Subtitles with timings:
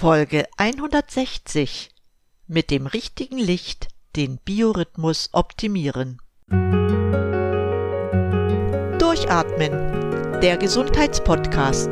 [0.00, 1.90] Folge 160
[2.46, 6.22] Mit dem richtigen Licht den Biorhythmus optimieren.
[8.98, 11.90] Durchatmen, der Gesundheitspodcast.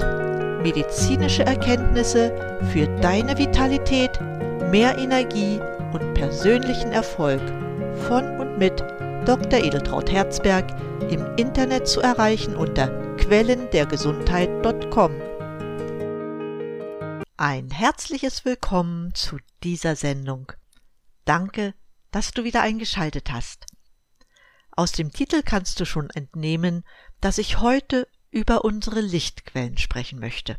[0.63, 2.33] Medizinische Erkenntnisse
[2.73, 4.19] für deine Vitalität,
[4.71, 5.61] mehr Energie
[5.93, 7.43] und persönlichen Erfolg
[8.09, 8.81] von und mit
[9.27, 9.63] Dr.
[9.63, 10.65] Edeltraut Herzberg
[11.11, 12.89] im Internet zu erreichen unter
[13.19, 15.28] quellendergesundheit.com.
[17.41, 20.51] Ein herzliches Willkommen zu dieser Sendung.
[21.25, 21.73] Danke,
[22.11, 23.67] dass du wieder eingeschaltet hast.
[24.73, 26.83] Aus dem Titel kannst du schon entnehmen,
[27.21, 30.59] dass ich heute über unsere Lichtquellen sprechen möchte.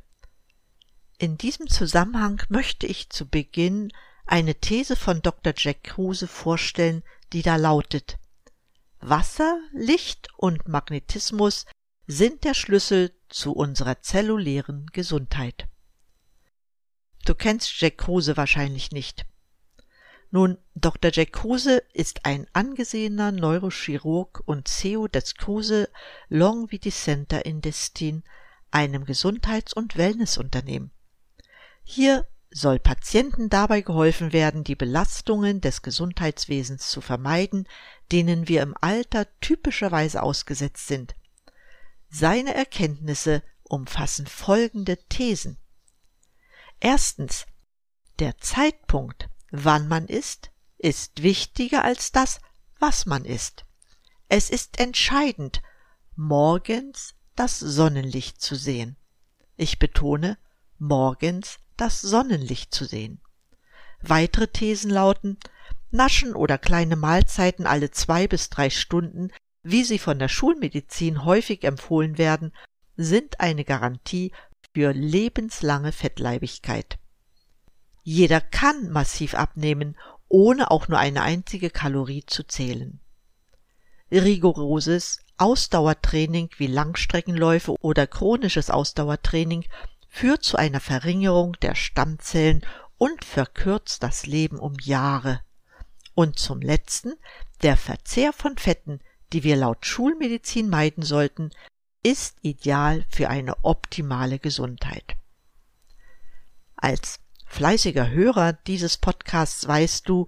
[1.18, 3.92] In diesem Zusammenhang möchte ich zu Beginn
[4.26, 5.52] eine These von Dr.
[5.58, 7.04] Jack Kruse vorstellen,
[7.34, 8.20] die da lautet
[9.02, 11.66] Wasser, Licht und Magnetismus
[12.08, 15.68] sind der Schlüssel zu unserer zellulären Gesundheit.
[17.26, 19.26] Du kennst Jack Kruse wahrscheinlich nicht.
[20.32, 21.12] Nun, Dr.
[21.12, 25.90] Jack Kruse ist ein angesehener Neurochirurg und CEO des Kruse
[26.30, 28.24] Longevity Center in Destin,
[28.70, 30.92] einem Gesundheits- und Wellnessunternehmen.
[31.84, 37.68] Hier soll Patienten dabei geholfen werden, die Belastungen des Gesundheitswesens zu vermeiden,
[38.12, 41.16] denen wir im Alter typischerweise ausgesetzt sind.
[42.10, 45.58] Seine Erkenntnisse umfassen folgende Thesen.
[46.80, 47.46] Erstens.
[48.20, 52.40] Der Zeitpunkt, wann man isst, ist wichtiger als das,
[52.80, 53.66] was man isst.
[54.28, 55.62] Es ist entscheidend,
[56.16, 58.96] morgens das Sonnenlicht zu sehen.
[59.58, 60.38] Ich betone,
[60.78, 63.22] morgens das Sonnenlicht zu sehen.
[64.02, 65.38] Weitere Thesen lauten,
[65.92, 69.32] Naschen oder kleine Mahlzeiten alle zwei bis drei Stunden,
[69.64, 72.54] wie sie von der Schulmedizin häufig empfohlen werden,
[72.96, 74.32] sind eine Garantie
[74.74, 77.00] für lebenslange Fettleibigkeit.
[78.04, 79.98] Jeder kann massiv abnehmen,
[80.28, 83.00] ohne auch nur eine einzige Kalorie zu zählen.
[84.12, 89.66] Rigoroses Ausdauertraining wie Langstreckenläufe oder chronisches Ausdauertraining
[90.08, 92.66] führt zu einer Verringerung der Stammzellen
[92.98, 95.42] und verkürzt das Leben um Jahre.
[96.14, 97.14] Und zum letzten,
[97.62, 99.00] der Verzehr von Fetten,
[99.32, 101.52] die wir laut Schulmedizin meiden sollten,
[102.04, 105.16] ist ideal für eine optimale Gesundheit.
[106.76, 110.28] Als fleißiger Hörer dieses Podcasts weißt du,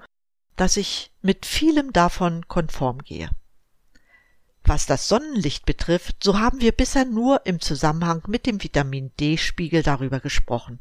[0.56, 3.30] dass ich mit vielem davon konform gehe.
[4.64, 9.82] Was das Sonnenlicht betrifft, so haben wir bisher nur im Zusammenhang mit dem Vitamin D-Spiegel
[9.82, 10.80] darüber gesprochen.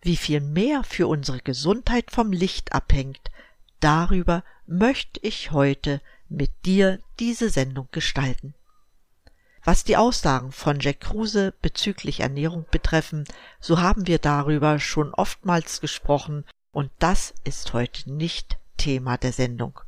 [0.00, 3.30] Wie viel mehr für unsere Gesundheit vom Licht abhängt,
[3.80, 8.54] darüber möchte ich heute mit dir diese Sendung gestalten.
[9.68, 13.24] Was die Aussagen von Jack Kruse bezüglich Ernährung betreffen,
[13.60, 19.78] so haben wir darüber schon oftmals gesprochen und das ist heute nicht Thema der Sendung.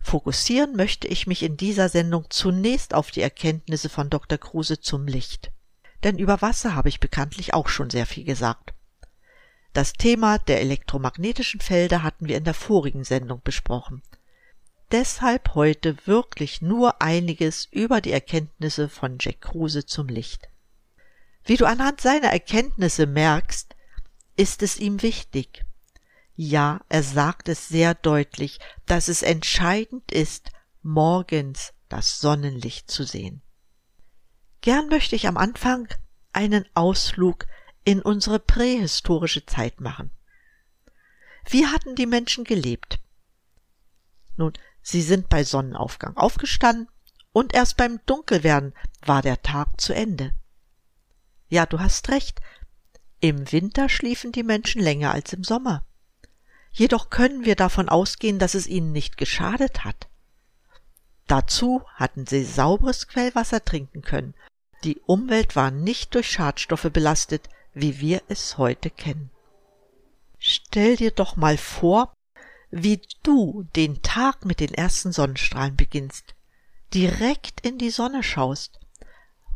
[0.00, 4.36] Fokussieren möchte ich mich in dieser Sendung zunächst auf die Erkenntnisse von Dr.
[4.36, 5.50] Kruse zum Licht.
[6.04, 8.74] Denn über Wasser habe ich bekanntlich auch schon sehr viel gesagt.
[9.72, 14.02] Das Thema der elektromagnetischen Felder hatten wir in der vorigen Sendung besprochen
[14.92, 20.48] deshalb heute wirklich nur einiges über die Erkenntnisse von Jack Kruse zum Licht.
[21.44, 23.74] Wie du anhand seiner Erkenntnisse merkst,
[24.36, 25.64] ist es ihm wichtig.
[26.34, 30.50] Ja, er sagt es sehr deutlich, dass es entscheidend ist,
[30.82, 33.42] morgens das Sonnenlicht zu sehen.
[34.62, 35.88] Gern möchte ich am Anfang
[36.32, 37.46] einen Ausflug
[37.84, 40.10] in unsere prähistorische Zeit machen.
[41.48, 43.00] Wie hatten die Menschen gelebt?
[44.36, 44.52] Nun,
[44.82, 46.88] Sie sind bei Sonnenaufgang aufgestanden
[47.32, 48.74] und erst beim Dunkelwerden
[49.04, 50.32] war der Tag zu Ende.
[51.48, 52.40] Ja, du hast recht.
[53.20, 55.84] Im Winter schliefen die Menschen länger als im Sommer.
[56.72, 60.08] Jedoch können wir davon ausgehen, dass es ihnen nicht geschadet hat.
[61.26, 64.34] Dazu hatten sie sauberes Quellwasser trinken können.
[64.84, 69.30] Die Umwelt war nicht durch Schadstoffe belastet, wie wir es heute kennen.
[70.38, 72.14] Stell dir doch mal vor,
[72.70, 76.34] wie du den Tag mit den ersten Sonnenstrahlen beginnst,
[76.94, 78.78] direkt in die Sonne schaust,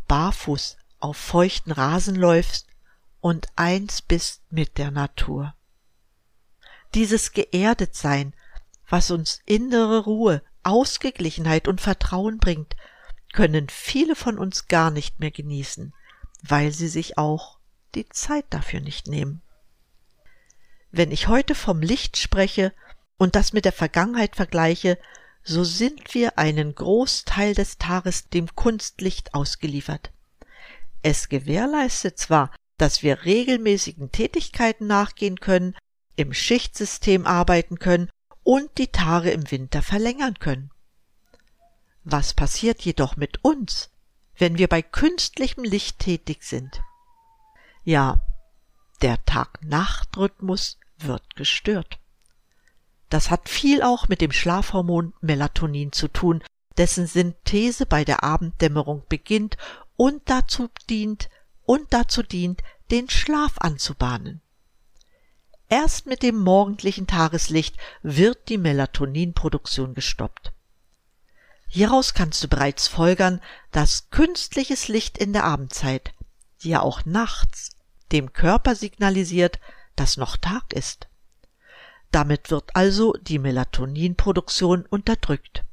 [0.09, 2.67] barfuß auf feuchten Rasen läufst
[3.21, 5.55] und eins bist mit der Natur.
[6.95, 8.35] Dieses Geerdetsein,
[8.89, 12.77] was uns innere Ruhe, Ausgeglichenheit und Vertrauen bringt,
[13.33, 15.93] können viele von uns gar nicht mehr genießen,
[16.43, 17.59] weil sie sich auch
[17.95, 19.43] die Zeit dafür nicht nehmen.
[20.91, 22.73] Wenn ich heute vom Licht spreche,
[23.19, 24.99] und das mit der Vergangenheit vergleiche,
[25.43, 30.11] so sind wir einen Großteil des Tages dem Kunstlicht ausgeliefert.
[31.03, 35.77] Es gewährleistet zwar, dass wir regelmäßigen Tätigkeiten nachgehen können,
[36.17, 38.11] im Schichtsystem arbeiten können
[38.43, 40.71] und die Tage im Winter verlängern können.
[42.05, 43.91] Was passiert jedoch mit uns,
[44.37, 46.83] wenn wir bei künstlichem Licht tätig sind?
[47.85, 48.21] Ja,
[49.03, 51.99] der Tag-Nacht-Rhythmus wird gestört.
[53.15, 56.43] Das hat viel auch mit dem Schlafhormon Melatonin zu tun,
[56.77, 59.57] dessen Synthese bei der Abenddämmerung beginnt
[59.95, 61.31] und dazu dient,
[61.63, 64.41] und dazu dient, den Schlaf anzubahnen.
[65.69, 70.53] Erst mit dem morgendlichen Tageslicht wird die Melatoninproduktion gestoppt.
[71.69, 73.41] Hieraus kannst du bereits folgern,
[73.71, 76.15] dass künstliches Licht in der Abendzeit,
[76.63, 77.71] ja auch nachts,
[78.11, 79.61] dem Körper signalisiert,
[79.95, 81.07] dass noch Tag ist.
[82.15, 85.65] Damit wird also die Melatoninproduktion unterdrückt.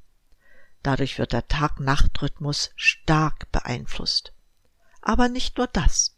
[0.82, 4.34] Dadurch wird der Tag-Nacht-Rhythmus stark beeinflusst.
[5.04, 6.18] Aber nicht nur das.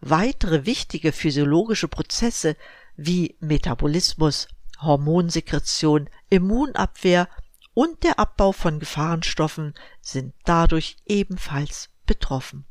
[0.00, 2.56] Weitere wichtige physiologische Prozesse
[2.96, 4.48] wie Metabolismus,
[4.80, 7.28] Hormonsekretion, Immunabwehr
[7.74, 12.64] und der Abbau von Gefahrenstoffen sind dadurch ebenfalls betroffen.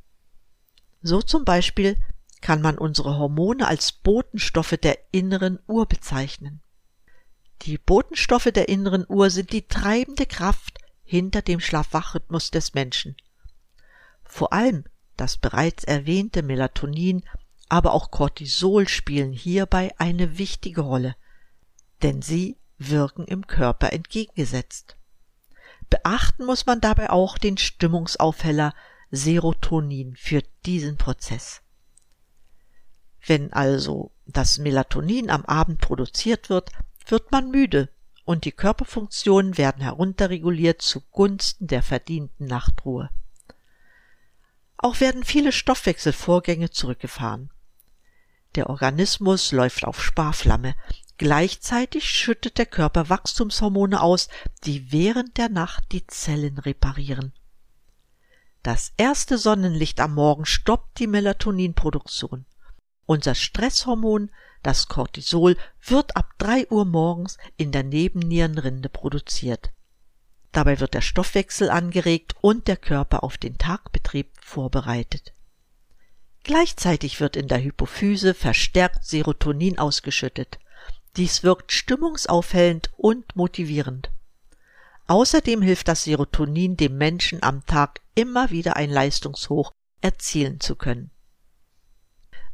[1.03, 1.95] So zum Beispiel
[2.45, 6.61] kann man unsere Hormone als Botenstoffe der inneren Uhr bezeichnen.
[7.63, 13.17] Die Botenstoffe der inneren Uhr sind die treibende Kraft hinter dem Schlafwachrhythmus des Menschen.
[14.23, 14.83] Vor allem
[15.17, 17.23] das bereits erwähnte Melatonin,
[17.67, 21.15] aber auch Cortisol spielen hierbei eine wichtige Rolle,
[22.03, 24.97] denn sie wirken im Körper entgegengesetzt.
[25.89, 28.75] Beachten muss man dabei auch den Stimmungsaufheller
[29.09, 31.63] Serotonin für diesen Prozess.
[33.25, 36.71] Wenn also das Melatonin am Abend produziert wird,
[37.07, 37.89] wird man müde
[38.23, 43.09] und die Körperfunktionen werden herunterreguliert zugunsten der verdienten Nachtruhe.
[44.77, 47.49] Auch werden viele Stoffwechselvorgänge zurückgefahren.
[48.55, 50.75] Der Organismus läuft auf Sparflamme.
[51.17, 54.27] Gleichzeitig schüttet der Körper Wachstumshormone aus,
[54.65, 57.33] die während der Nacht die Zellen reparieren.
[58.63, 62.45] Das erste Sonnenlicht am Morgen stoppt die Melatoninproduktion.
[63.05, 64.31] Unser Stresshormon,
[64.63, 69.71] das Cortisol, wird ab drei Uhr morgens in der Nebennierenrinde produziert.
[70.51, 75.33] Dabei wird der Stoffwechsel angeregt und der Körper auf den Tagbetrieb vorbereitet.
[76.43, 80.59] Gleichzeitig wird in der Hypophyse verstärkt Serotonin ausgeschüttet.
[81.17, 84.11] Dies wirkt stimmungsaufhellend und motivierend.
[85.07, 91.11] Außerdem hilft das Serotonin dem Menschen am Tag immer wieder ein Leistungshoch erzielen zu können.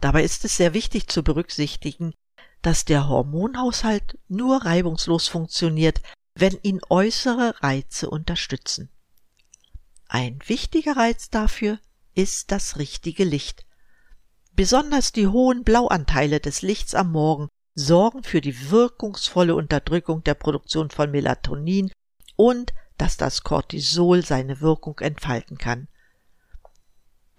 [0.02, 2.14] Dabei ist es sehr wichtig zu berücksichtigen,
[2.62, 6.02] dass der Hormonhaushalt nur reibungslos funktioniert,
[6.36, 8.90] wenn ihn äußere Reize unterstützen.
[10.08, 11.80] Ein wichtiger Reiz dafür
[12.14, 13.66] ist das richtige Licht.
[14.54, 20.90] Besonders die hohen Blauanteile des Lichts am Morgen sorgen für die wirkungsvolle Unterdrückung der Produktion
[20.90, 21.92] von Melatonin
[22.36, 25.88] und dass das Cortisol seine Wirkung entfalten kann.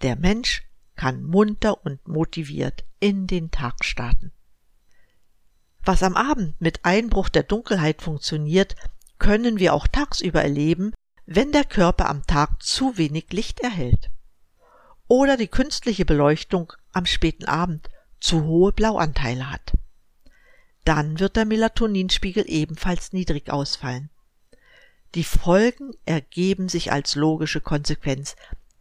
[0.01, 0.63] Der Mensch
[0.95, 4.31] kann munter und motiviert in den Tag starten.
[5.83, 8.75] Was am Abend mit Einbruch der Dunkelheit funktioniert,
[9.19, 10.93] können wir auch tagsüber erleben,
[11.25, 14.09] wenn der Körper am Tag zu wenig Licht erhält.
[15.07, 19.73] Oder die künstliche Beleuchtung am späten Abend zu hohe Blauanteile hat.
[20.85, 24.09] Dann wird der Melatoninspiegel ebenfalls niedrig ausfallen.
[25.15, 28.35] Die Folgen ergeben sich als logische Konsequenz,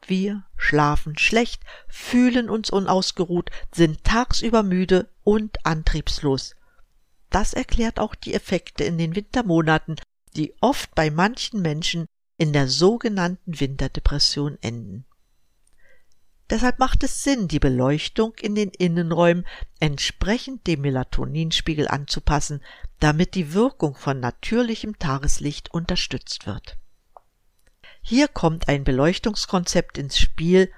[0.08, 6.54] wir schlafen schlecht, fühlen uns unausgeruht, sind tagsüber müde und antriebslos.
[7.30, 9.96] Das erklärt auch die Effekte in den Wintermonaten,
[10.36, 12.06] die oft bei manchen Menschen
[12.36, 15.04] in der sogenannten Winterdepression enden.
[16.50, 19.46] Deshalb macht es Sinn, die Beleuchtung in den Innenräumen
[19.80, 22.62] entsprechend dem Melatoninspiegel anzupassen,
[23.00, 26.76] damit die Wirkung von natürlichem Tageslicht unterstützt wird.
[28.02, 30.70] Hier kommt ein Beleuchtungskonzept ins Spiel,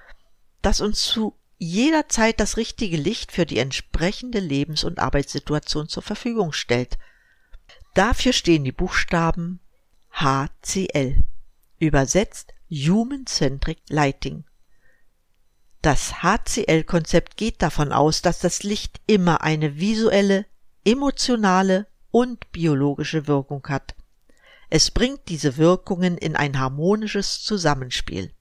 [0.61, 6.03] das uns zu jeder Zeit das richtige Licht für die entsprechende Lebens- und Arbeitssituation zur
[6.03, 6.97] Verfügung stellt.
[7.95, 9.59] Dafür stehen die Buchstaben
[10.11, 11.23] HCL,
[11.79, 14.43] übersetzt Human Centric Lighting.
[15.81, 20.45] Das HCL-Konzept geht davon aus, dass das Licht immer eine visuelle,
[20.83, 23.95] emotionale und biologische Wirkung hat.
[24.77, 28.33] Es bringt diese Wirkungen in ein harmonisches Zusammenspiel.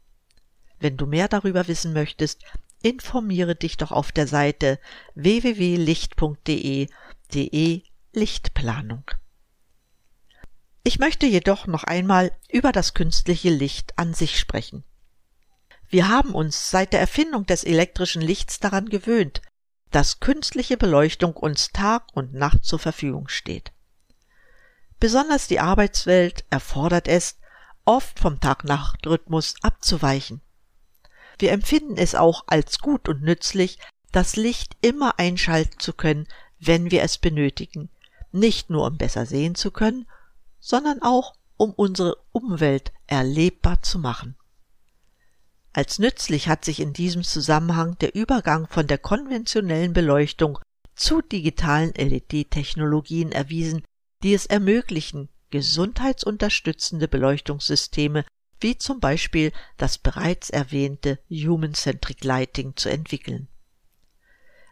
[0.81, 2.43] Wenn du mehr darüber wissen möchtest,
[2.83, 4.81] informiere dich doch auf der Seite
[5.15, 6.89] www.licht.de
[7.35, 9.05] de Lichtplanung.
[10.83, 14.83] Ich möchte jedoch noch einmal über das künstliche Licht an sich sprechen.
[15.89, 19.41] Wir haben uns seit der Erfindung des elektrischen Lichts daran gewöhnt,
[19.93, 23.71] dass künstliche Beleuchtung uns Tag und Nacht zur Verfügung steht.
[25.05, 27.37] Besonders die Arbeitswelt erfordert es,
[27.85, 30.41] oft vom Tag-Nacht-Rhythmus abzuweichen.
[31.39, 33.79] Wir empfinden es auch als gut und nützlich,
[34.13, 36.27] das Licht immer einschalten zu können,
[36.59, 37.91] wenn wir es benötigen,
[38.33, 40.07] nicht nur um besser sehen zu können,
[40.59, 44.37] sondern auch um unsere Umwelt erlebbar zu machen.
[45.75, 50.59] Als nützlich hat sich in diesem Zusammenhang der Übergang von der konventionellen Beleuchtung
[50.97, 53.85] zu digitalen LED-Technologien erwiesen,
[54.25, 58.25] die es ermöglichen, gesundheitsunterstützende Beleuchtungssysteme
[58.59, 63.49] wie zum Beispiel das bereits erwähnte Human-Centric Lighting zu entwickeln.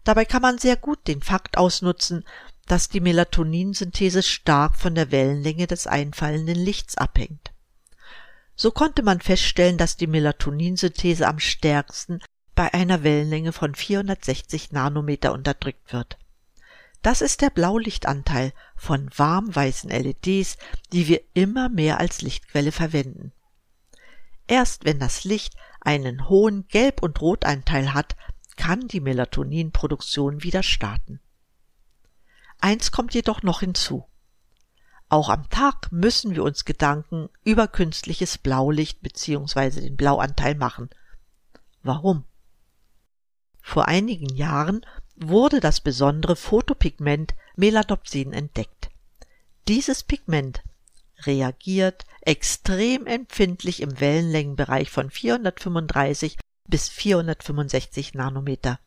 [0.05, 2.25] Dabei kann man sehr gut den Fakt ausnutzen,
[2.67, 7.53] dass die Melatoninsynthese stark von der Wellenlänge des einfallenden Lichts abhängt.
[8.57, 12.21] So konnte man feststellen, dass die Melatoninsynthese am stärksten
[12.55, 16.17] bei einer Wellenlänge von 460 Nanometer unterdrückt wird.
[17.03, 20.57] Das ist der Blaulichtanteil von warmweißen LEDs,
[20.93, 23.33] die wir immer mehr als Lichtquelle verwenden.
[24.47, 28.17] Erst wenn das Licht einen hohen Gelb- und Rotanteil hat,
[28.57, 31.21] kann die Melatoninproduktion wieder starten.
[32.61, 34.07] Eins kommt jedoch noch hinzu.
[35.09, 39.81] Auch am Tag müssen wir uns Gedanken über künstliches Blaulicht bzw.
[39.81, 40.89] den Blauanteil machen.
[41.83, 42.25] Warum?
[43.61, 44.87] Vor einigen Jahren
[45.29, 48.91] wurde das besondere Photopigment Melanopsin entdeckt.
[49.69, 50.63] Dieses Pigment
[51.27, 56.39] reagiert extrem empfindlich im Wellenlängenbereich von 435
[56.69, 58.79] bis 465 Nanometer.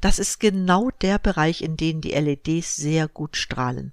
[0.00, 3.92] Das ist genau der Bereich, in dem die LEDs sehr gut strahlen.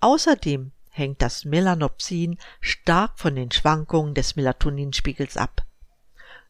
[0.00, 5.62] Außerdem hängt das Melanopsin stark von den Schwankungen des Melatoninspiegels ab.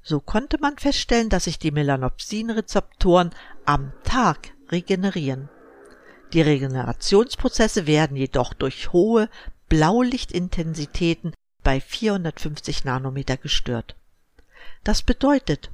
[0.03, 3.35] So konnte man feststellen, dass sich die Melanopsin-Rezeptoren
[3.67, 5.49] am Tag regenerieren.
[6.33, 9.29] Die Regenerationsprozesse werden jedoch durch hohe
[9.69, 13.97] Blaulichtintensitäten bei 450 Nanometer gestört.
[14.85, 15.71] Das bedeutet,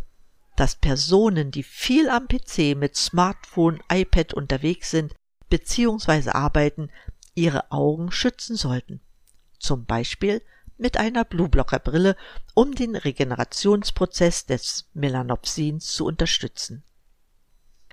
[0.56, 5.14] dass Personen, die viel am PC mit Smartphone, iPad unterwegs sind
[5.48, 6.30] bzw.
[6.30, 6.90] arbeiten,
[7.34, 9.00] ihre Augen schützen sollten.
[9.58, 10.42] Zum Beispiel
[10.78, 12.16] mit einer Blueblocker-Brille,
[12.54, 16.82] um den Regenerationsprozess des Melanopsins zu unterstützen.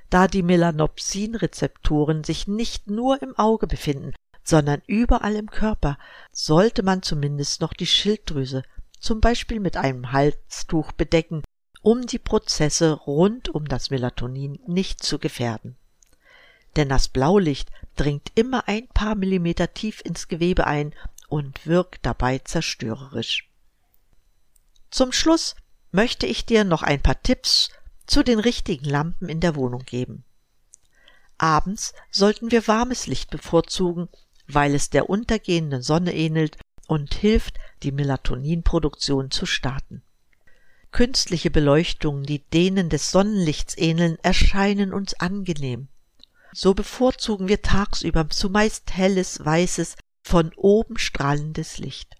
[0.10, 4.13] Da die Melanopsin-Rezeptoren sich nicht nur im Auge befinden,
[4.44, 5.98] sondern überall im Körper,
[6.32, 8.63] sollte man zumindest noch die Schilddrüse,
[9.00, 11.44] zum Beispiel mit einem Halstuch bedecken,
[11.82, 15.78] um die Prozesse rund um das Melatonin nicht zu gefährden
[16.75, 20.94] denn das Blaulicht dringt immer ein paar Millimeter tief ins Gewebe ein
[21.28, 23.50] und wirkt dabei zerstörerisch.
[24.89, 25.56] Zum Schluss
[25.92, 27.70] möchte ich dir noch ein paar Tipps
[28.10, 30.24] zu den richtigen Lampen in der Wohnung geben.
[31.38, 34.10] Abends sollten wir warmes Licht bevorzugen,
[34.48, 40.01] weil es der untergehenden Sonne ähnelt und hilft, die Melatoninproduktion zu starten.
[40.92, 45.88] Künstliche Beleuchtungen, die denen des Sonnenlichts ähneln, erscheinen uns angenehm.
[46.51, 52.16] So bevorzugen wir tagsüber zumeist helles, weißes, von oben strahlendes Licht.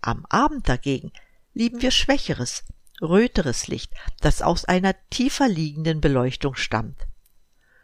[0.00, 1.12] Am Abend dagegen
[1.52, 2.64] lieben wir schwächeres,
[3.00, 7.06] röteres Licht, das aus einer tiefer liegenden Beleuchtung stammt.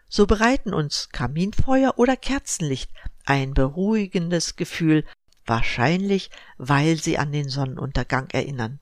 [0.08, 2.90] So bereiten uns Kaminfeuer oder Kerzenlicht
[3.25, 5.04] ein beruhigendes Gefühl,
[5.44, 8.80] wahrscheinlich weil sie an den Sonnenuntergang erinnern.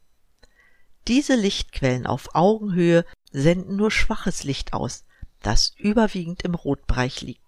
[1.08, 5.04] Diese Lichtquellen auf Augenhöhe senden nur schwaches Licht aus,
[5.42, 7.40] das überwiegend im Rotbereich liegt.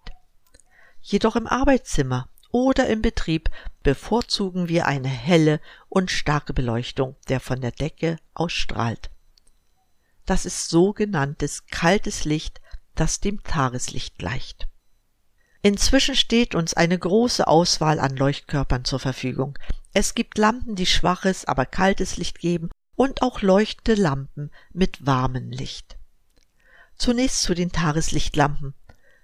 [1.01, 2.29] Jedoch im Arbeitszimmer
[2.65, 3.51] oder im Betrieb
[3.83, 9.11] bevorzugen wir eine helle und starke Beleuchtung, der von der Decke ausstrahlt.
[10.25, 12.59] Das ist sogenanntes kaltes Licht,
[12.95, 14.67] das dem Tageslicht gleicht.
[15.61, 19.57] Inzwischen steht uns eine große Auswahl an Leuchtkörpern zur Verfügung.
[19.93, 25.51] Es gibt Lampen, die schwaches, aber kaltes Licht geben und auch leuchtende Lampen mit warmem
[25.51, 25.97] Licht.
[26.97, 28.73] Zunächst zu den Tageslichtlampen.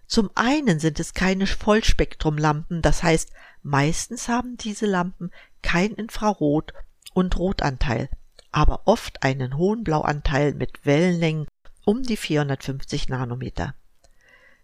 [0.07, 3.31] Zum einen sind es keine Vollspektrumlampen, das heißt,
[3.63, 5.31] meistens haben diese Lampen
[5.61, 6.73] kein Infrarot-
[7.13, 8.09] und Rotanteil,
[8.51, 11.47] aber oft einen hohen Blauanteil mit Wellenlängen
[11.85, 13.75] um die 450 Nanometer.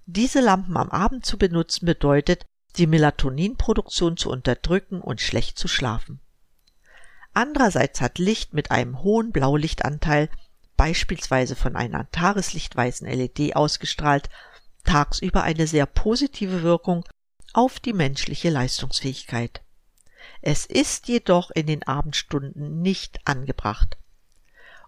[0.06, 2.46] Diese Lampen am Abend zu benutzen bedeutet,
[2.78, 6.20] die Melatoninproduktion zu unterdrücken und schlecht zu schlafen.
[7.34, 10.30] Andererseits hat Licht mit einem hohen Blaulichtanteil
[10.78, 14.30] beispielsweise von einer tageslichtweißen LED ausgestrahlt,
[14.90, 17.06] tagsüber eine sehr positive Wirkung
[17.54, 19.62] auf die menschliche Leistungsfähigkeit.
[20.42, 23.98] Es ist jedoch in den Abendstunden nicht angebracht.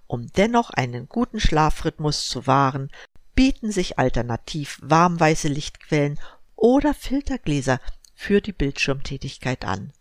[0.07, 2.89] Um dennoch einen guten Schlafrhythmus zu wahren,
[3.35, 6.19] bieten sich alternativ warmweiße Lichtquellen
[6.55, 7.79] oder Filtergläser
[8.15, 9.93] für die Bildschirmtätigkeit an.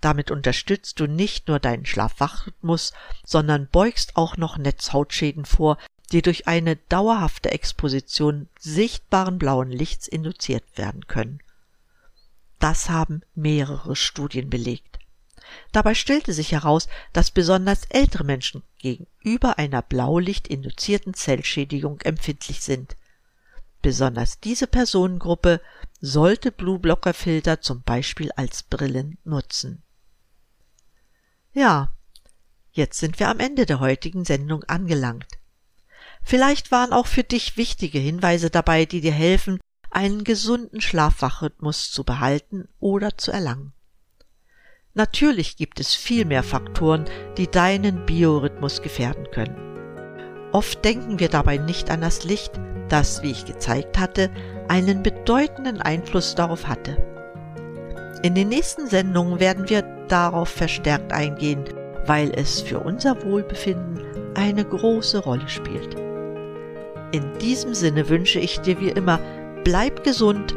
[0.00, 2.92] Damit unterstützt du nicht nur deinen Schlafwachrhythmus,
[3.24, 5.78] sondern beugst auch noch Netzhautschäden vor,
[6.12, 11.40] die durch eine dauerhafte Exposition sichtbaren blauen Lichts induziert werden können.
[12.58, 14.98] Das haben mehrere Studien belegt.
[15.72, 22.96] Dabei stellte sich heraus, dass besonders ältere Menschen gegenüber einer blaulichtinduzierten Zellschädigung empfindlich sind.
[23.82, 25.60] Besonders diese Personengruppe
[26.00, 29.82] sollte Blueblocker-Filter zum Beispiel als Brillen nutzen.
[31.52, 31.92] Ja,
[32.72, 35.38] jetzt sind wir am Ende der heutigen Sendung angelangt.
[36.28, 39.60] Vielleicht waren auch für dich wichtige Hinweise dabei, die dir helfen,
[39.92, 43.74] einen gesunden Schlafwachrhythmus zu behalten oder zu erlangen.
[44.92, 47.04] Natürlich gibt es viel mehr Faktoren,
[47.36, 50.48] die deinen Biorhythmus gefährden können.
[50.50, 54.32] Oft denken wir dabei nicht an das Licht, das, wie ich gezeigt hatte,
[54.66, 56.96] einen bedeutenden Einfluss darauf hatte.
[58.24, 61.66] In den nächsten Sendungen werden wir darauf verstärkt eingehen,
[62.04, 66.05] weil es für unser Wohlbefinden eine große Rolle spielt.
[67.16, 69.18] In diesem Sinne wünsche ich dir wie immer,
[69.64, 70.54] bleib gesund,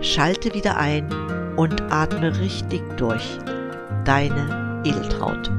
[0.00, 1.06] schalte wieder ein
[1.56, 3.38] und atme richtig durch.
[4.04, 5.52] Deine Edeltraut.